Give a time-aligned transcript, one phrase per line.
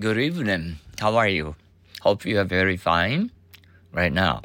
[0.00, 0.78] Good evening.
[0.98, 1.54] How are you?
[2.00, 3.30] Hope you are very fine
[3.92, 4.42] right now.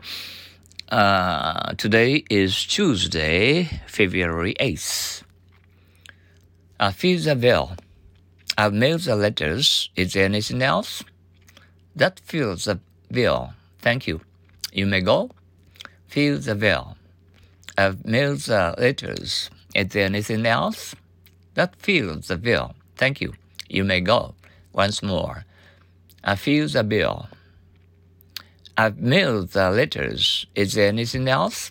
[0.89, 5.23] Uh, today is Tuesday, February 8th.
[6.79, 7.71] Uh, fill the bill.
[8.59, 9.89] I've mailed the letters.
[9.95, 11.03] Is there anything else?
[11.95, 12.79] That fills the
[13.11, 13.53] bill.
[13.79, 14.21] Thank you.
[14.71, 15.31] You may go.
[16.05, 16.95] Fill the bill.
[17.75, 19.49] I've mailed the letters.
[19.73, 20.93] Is there anything else?
[21.55, 22.75] That fills the bill.
[22.97, 23.33] Thank you.
[23.67, 24.35] You may go.
[24.73, 25.45] Once more.
[26.23, 27.27] I feel the bill.
[28.77, 30.45] I've mailed the letters.
[30.55, 31.69] Is there anything else?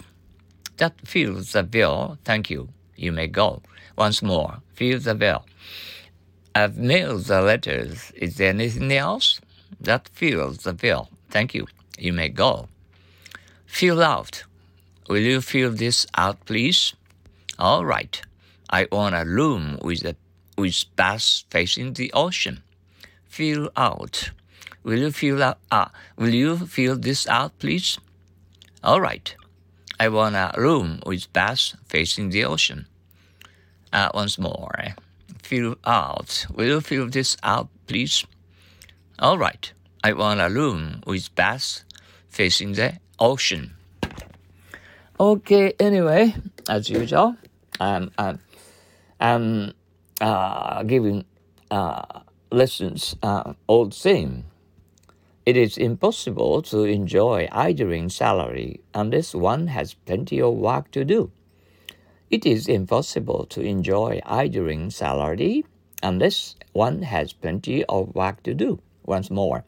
[0.77, 2.19] That fills the bill.
[2.25, 2.69] Thank you.
[2.97, 3.63] You may go.
[3.97, 4.59] Once more.
[4.75, 5.45] Fill the bill.
[6.55, 8.13] I've mailed the letters.
[8.15, 9.41] Is there anything else?
[9.81, 11.09] That fills the bill.
[11.31, 11.67] Thank you.
[11.99, 12.69] You may go.
[13.67, 14.45] Fill out.
[15.09, 16.95] Will you fill this out, please?
[17.59, 18.21] All right.
[18.71, 20.15] I want a room with a
[20.57, 22.63] with bath facing the ocean.
[23.29, 24.31] Fill out.
[24.83, 25.59] Will you fill out?
[25.71, 27.99] Ah, will you fill this out, please?
[28.83, 29.35] All right.
[30.01, 32.87] I want a room with bath facing the ocean.
[33.93, 34.71] Uh, once more.
[35.43, 36.47] Fill out.
[36.55, 38.25] Will you fill this out, please?
[39.19, 39.73] All right.
[40.05, 41.85] I want a room with bath
[42.29, 43.75] facing the ocean.
[45.19, 46.35] Okay, anyway,
[46.69, 47.35] as usual,
[47.81, 48.39] I'm, I'm,
[49.19, 49.73] I'm
[50.21, 51.25] uh, giving
[51.71, 52.21] uh,
[52.51, 54.45] lessons uh, all the same.
[55.47, 61.31] It is impossible to enjoy idling salary unless one has plenty of work to do.
[62.31, 65.65] It is impossible to enjoy idling salary
[66.03, 68.81] unless one has plenty of work to do.
[69.07, 69.65] Once more,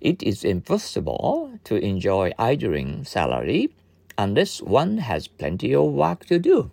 [0.00, 3.68] it is impossible to enjoy idling salary
[4.16, 6.70] unless one has plenty of work to do.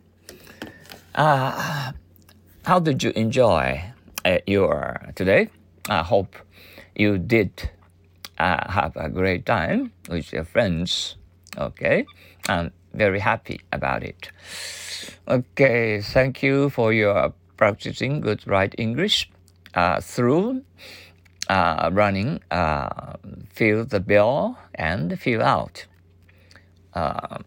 [1.13, 1.91] Uh,
[2.63, 3.83] how did you enjoy
[4.45, 5.49] your today?
[5.89, 6.35] I hope
[6.95, 7.69] you did
[8.37, 11.15] uh, have a great time with your friends.
[11.57, 12.05] Okay,
[12.47, 14.29] I'm very happy about it.
[15.27, 19.29] Okay, thank you for your practicing good right English
[19.73, 20.61] uh, through
[21.49, 23.15] uh, running uh,
[23.53, 25.85] fill the bill and fill out.
[26.93, 27.37] Uh,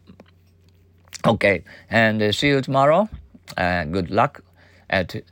[1.26, 3.08] okay, and see you tomorrow.
[3.56, 4.42] Uh, good luck.
[4.88, 5.22] At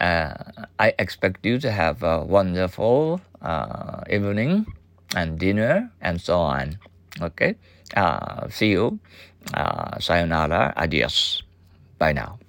[0.00, 0.34] uh,
[0.78, 4.66] I expect you to have a wonderful uh, evening
[5.14, 6.78] and dinner and so on.
[7.20, 7.56] Okay.
[8.50, 8.98] see you.
[10.00, 10.72] sayonara.
[10.76, 11.42] Adios.
[11.98, 12.39] Bye now.